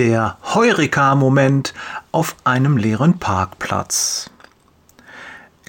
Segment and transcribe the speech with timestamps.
[0.00, 1.74] Der Heureka-Moment
[2.10, 4.30] auf einem leeren Parkplatz.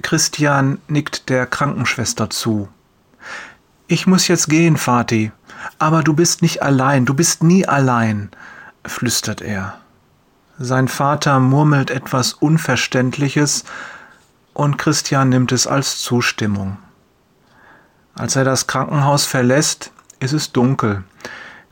[0.01, 2.69] Christian nickt der Krankenschwester zu.
[3.87, 5.33] Ich muss jetzt gehen, Vati,
[5.79, 8.31] aber du bist nicht allein, du bist nie allein,
[8.85, 9.77] flüstert er.
[10.57, 13.65] Sein Vater murmelt etwas Unverständliches
[14.53, 16.77] und Christian nimmt es als Zustimmung.
[18.15, 21.03] Als er das Krankenhaus verlässt, ist es dunkel.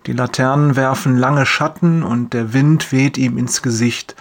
[0.10, 4.16] Die Laternen werfen lange Schatten und der Wind weht ihm ins Gesicht.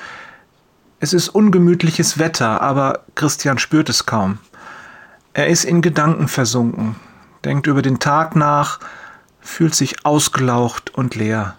[1.00, 4.36] Es ist ungemütliches Wetter, aber Christian spürt es kaum.
[5.32, 6.96] Er ist in Gedanken versunken,
[7.42, 8.80] denkt über den Tag nach,
[9.40, 11.56] fühlt sich ausgelaucht und leer.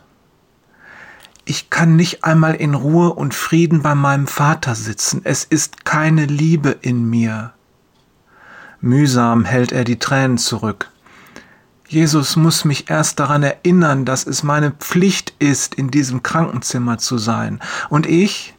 [1.44, 5.22] Ich kann nicht einmal in Ruhe und Frieden bei meinem Vater sitzen.
[5.24, 7.54] Es ist keine Liebe in mir.
[8.80, 10.92] Mühsam hält er die Tränen zurück.
[11.90, 17.18] Jesus muss mich erst daran erinnern, dass es meine Pflicht ist, in diesem Krankenzimmer zu
[17.18, 17.60] sein.
[17.90, 18.54] Und ich?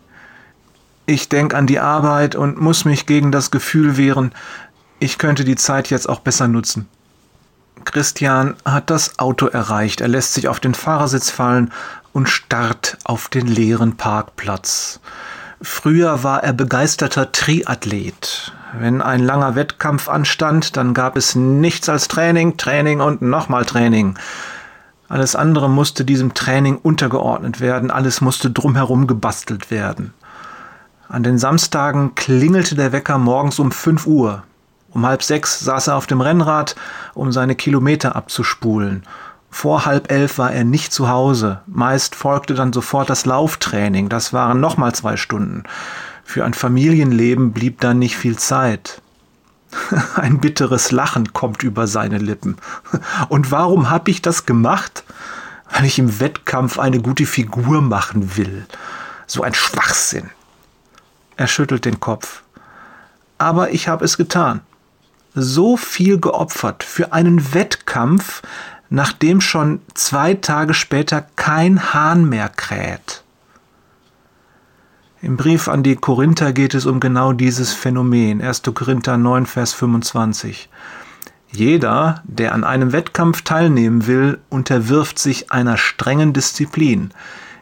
[1.07, 4.33] Ich denke an die Arbeit und muss mich gegen das Gefühl wehren,
[4.99, 6.89] ich könnte die Zeit jetzt auch besser nutzen.
[7.85, 10.01] Christian hat das Auto erreicht.
[10.01, 11.73] Er lässt sich auf den Fahrersitz fallen
[12.13, 14.99] und starrt auf den leeren Parkplatz.
[15.63, 18.53] Früher war er begeisterter Triathlet.
[18.79, 24.17] Wenn ein langer Wettkampf anstand, dann gab es nichts als Training, Training und nochmal Training.
[25.09, 30.15] Alles andere musste diesem Training untergeordnet werden, alles musste drumherum gebastelt werden.
[31.09, 34.45] An den Samstagen klingelte der Wecker morgens um 5 Uhr.
[34.93, 36.77] Um halb sechs saß er auf dem Rennrad,
[37.15, 39.03] um seine Kilometer abzuspulen.
[39.51, 41.61] Vor halb elf war er nicht zu Hause.
[41.67, 44.09] Meist folgte dann sofort das Lauftraining.
[44.09, 45.65] Das waren nochmal zwei Stunden.
[46.31, 49.03] Für ein Familienleben blieb dann nicht viel Zeit.
[50.15, 52.55] Ein bitteres Lachen kommt über seine Lippen.
[53.29, 55.03] Und warum habe ich das gemacht?
[55.73, 58.65] Weil ich im Wettkampf eine gute Figur machen will.
[59.27, 60.31] So ein Schwachsinn.
[61.37, 62.45] Er schüttelt den Kopf.
[63.39, 64.61] Aber ich habe es getan.
[65.35, 68.43] So viel geopfert für einen Wettkampf,
[68.89, 73.25] nachdem schon zwei Tage später kein Hahn mehr kräht.
[75.23, 78.41] Im Brief an die Korinther geht es um genau dieses Phänomen.
[78.41, 78.63] 1.
[78.73, 80.71] Korinther 9, Vers 25.
[81.53, 87.11] Jeder, der an einem Wettkampf teilnehmen will, unterwirft sich einer strengen Disziplin.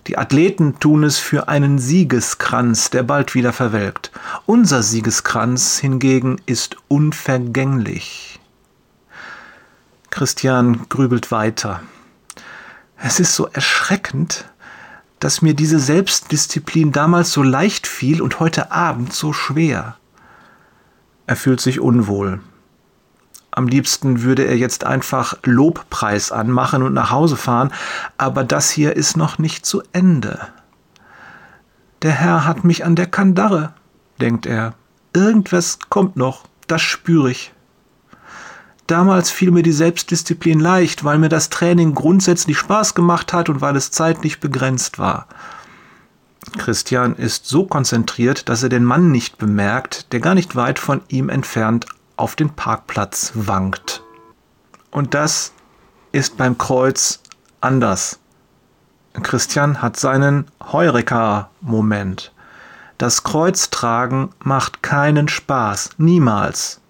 [0.07, 4.13] Die Athleten tun es für einen Siegeskranz, der bald wieder verwelkt.
[4.47, 8.39] Unser Siegeskranz hingegen ist unvergänglich.
[10.11, 11.83] Christian grübelt weiter.
[13.03, 14.45] Es ist so erschreckend,
[15.21, 19.97] dass mir diese Selbstdisziplin damals so leicht fiel und heute Abend so schwer.
[21.27, 22.41] Er fühlt sich unwohl.
[23.51, 27.73] Am liebsten würde er jetzt einfach Lobpreis anmachen und nach Hause fahren,
[28.17, 30.39] aber das hier ist noch nicht zu Ende.
[32.03, 33.75] Der Herr hat mich an der Kandare,
[34.21, 34.75] denkt er.
[35.13, 37.53] Irgendwas kommt noch, das spüre ich.
[38.89, 43.61] Damals fiel mir die Selbstdisziplin leicht, weil mir das Training grundsätzlich Spaß gemacht hat und
[43.61, 45.29] weil es zeitlich begrenzt war.
[46.57, 51.03] Christian ist so konzentriert, dass er den Mann nicht bemerkt, der gar nicht weit von
[51.09, 51.85] ihm entfernt
[52.17, 54.03] auf den Parkplatz wankt.
[54.91, 55.53] Und das
[56.13, 57.21] ist beim Kreuz
[57.61, 58.19] anders.
[59.23, 62.33] Christian hat seinen Heureka-Moment.
[62.97, 66.81] Das Kreuztragen macht keinen Spaß, niemals.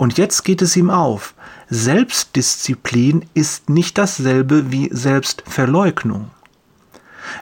[0.00, 1.34] Und jetzt geht es ihm auf.
[1.68, 6.30] Selbstdisziplin ist nicht dasselbe wie Selbstverleugnung.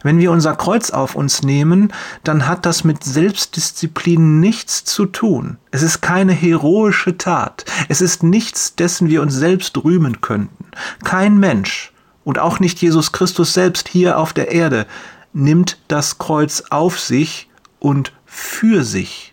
[0.03, 1.93] Wenn wir unser Kreuz auf uns nehmen,
[2.25, 5.59] dann hat das mit Selbstdisziplin nichts zu tun.
[5.71, 7.65] Es ist keine heroische Tat.
[7.89, 10.67] Es ist nichts, dessen wir uns selbst rühmen könnten.
[11.05, 11.93] Kein Mensch
[12.25, 14.89] und auch nicht Jesus Christus selbst hier auf der Erde
[15.33, 17.49] nimmt das Kreuz auf sich
[17.79, 19.33] und für sich.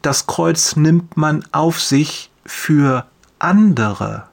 [0.00, 3.06] Das Kreuz nimmt man auf sich für
[3.38, 4.24] andere.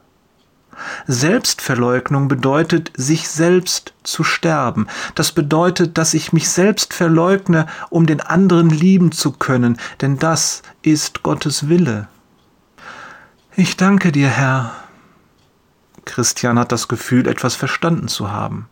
[1.08, 4.88] Selbstverleugnung bedeutet, sich selbst zu sterben.
[5.14, 10.64] Das bedeutet, dass ich mich selbst verleugne, um den anderen lieben zu können, denn das
[10.82, 12.08] ist Gottes Wille.
[13.56, 14.74] Ich danke dir, Herr.
[16.04, 18.68] Christian hat das Gefühl, etwas verstanden zu haben.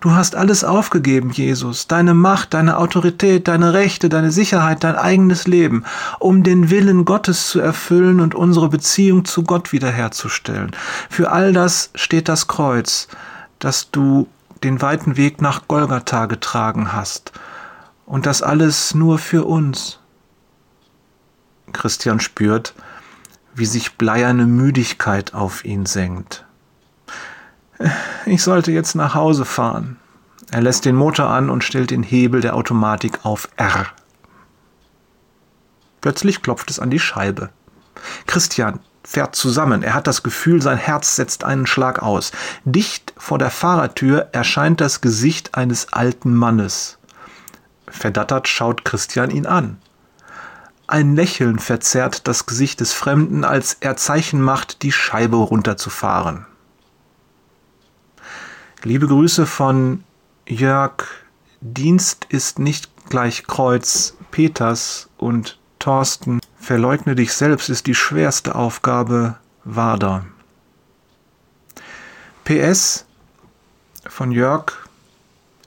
[0.00, 5.48] Du hast alles aufgegeben, Jesus, deine Macht, deine Autorität, deine Rechte, deine Sicherheit, dein eigenes
[5.48, 5.84] Leben,
[6.20, 10.70] um den Willen Gottes zu erfüllen und unsere Beziehung zu Gott wiederherzustellen.
[11.10, 13.08] Für all das steht das Kreuz,
[13.58, 14.28] das du
[14.62, 17.32] den weiten Weg nach Golgatha getragen hast.
[18.06, 19.98] Und das alles nur für uns.
[21.72, 22.72] Christian spürt,
[23.54, 26.44] wie sich bleierne Müdigkeit auf ihn senkt.
[28.30, 29.96] Ich sollte jetzt nach Hause fahren.
[30.50, 33.86] Er lässt den Motor an und stellt den Hebel der Automatik auf R.
[36.02, 37.48] Plötzlich klopft es an die Scheibe.
[38.26, 39.82] Christian fährt zusammen.
[39.82, 42.30] Er hat das Gefühl, sein Herz setzt einen Schlag aus.
[42.66, 46.98] Dicht vor der Fahrertür erscheint das Gesicht eines alten Mannes.
[47.86, 49.78] Verdattert schaut Christian ihn an.
[50.86, 56.44] Ein Lächeln verzerrt das Gesicht des Fremden, als er Zeichen macht, die Scheibe runterzufahren.
[58.84, 60.04] Liebe Grüße von
[60.46, 61.04] Jörg.
[61.60, 66.38] Dienst ist nicht gleich Kreuz, Peters und Thorsten.
[66.60, 69.34] Verleugne dich selbst ist die schwerste Aufgabe,
[69.64, 70.26] Wader.
[72.44, 73.04] PS
[74.06, 74.66] von Jörg.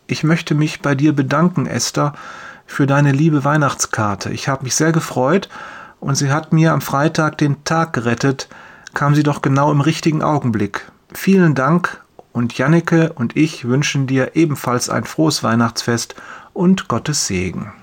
[0.08, 2.14] Ich möchte mich bei dir bedanken, Esther,
[2.66, 4.32] für deine liebe Weihnachtskarte.
[4.32, 5.50] Ich habe mich sehr gefreut
[6.00, 8.48] und sie hat mir am Freitag den Tag gerettet,
[8.94, 10.90] kam sie doch genau im richtigen Augenblick.
[11.14, 12.01] Vielen Dank
[12.34, 16.16] und Janneke und ich wünschen dir ebenfalls ein frohes Weihnachtsfest
[16.54, 17.74] und Gottes Segen.